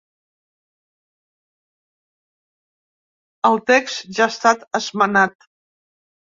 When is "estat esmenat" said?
4.37-5.51